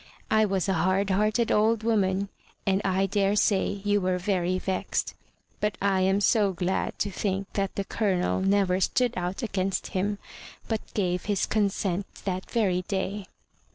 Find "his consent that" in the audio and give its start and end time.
11.25-12.49